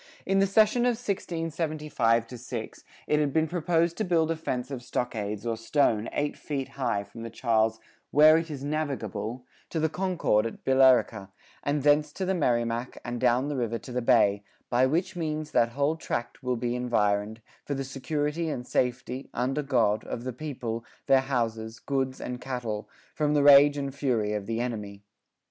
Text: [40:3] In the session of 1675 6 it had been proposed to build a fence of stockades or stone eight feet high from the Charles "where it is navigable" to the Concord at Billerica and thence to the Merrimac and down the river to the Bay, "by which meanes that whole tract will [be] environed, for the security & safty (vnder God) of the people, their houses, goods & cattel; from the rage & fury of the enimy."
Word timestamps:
[40:3] 0.21 0.21
In 0.25 0.39
the 0.39 0.47
session 0.47 0.81
of 0.87 0.97
1675 0.97 2.25
6 2.31 2.83
it 3.05 3.19
had 3.19 3.31
been 3.31 3.47
proposed 3.47 3.97
to 3.97 4.03
build 4.03 4.31
a 4.31 4.35
fence 4.35 4.71
of 4.71 4.81
stockades 4.81 5.45
or 5.45 5.55
stone 5.55 6.09
eight 6.11 6.35
feet 6.35 6.69
high 6.69 7.03
from 7.03 7.21
the 7.21 7.29
Charles 7.29 7.79
"where 8.09 8.35
it 8.35 8.49
is 8.49 8.63
navigable" 8.63 9.45
to 9.69 9.79
the 9.79 9.89
Concord 9.89 10.47
at 10.47 10.65
Billerica 10.65 11.29
and 11.61 11.83
thence 11.83 12.11
to 12.13 12.25
the 12.25 12.33
Merrimac 12.33 12.97
and 13.05 13.21
down 13.21 13.47
the 13.47 13.55
river 13.55 13.77
to 13.77 13.91
the 13.91 14.01
Bay, 14.01 14.43
"by 14.71 14.87
which 14.87 15.15
meanes 15.15 15.51
that 15.51 15.69
whole 15.73 15.95
tract 15.95 16.41
will 16.41 16.55
[be] 16.57 16.73
environed, 16.75 17.39
for 17.63 17.75
the 17.75 17.83
security 17.83 18.51
& 18.63 18.63
safty 18.63 19.29
(vnder 19.35 19.63
God) 19.67 20.03
of 20.05 20.23
the 20.23 20.33
people, 20.33 20.83
their 21.05 21.19
houses, 21.21 21.77
goods 21.77 22.19
& 22.19 22.19
cattel; 22.41 22.89
from 23.13 23.35
the 23.35 23.43
rage 23.43 23.77
& 23.93 23.93
fury 23.93 24.33
of 24.33 24.47
the 24.47 24.57
enimy." 24.61 25.03